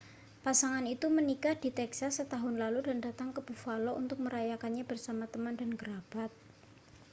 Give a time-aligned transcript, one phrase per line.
[0.45, 5.53] pasangan itu menikah di texas setahun lalu dan datang ke buffalo untuk merayakannya bersama teman
[5.61, 6.31] dan kerabat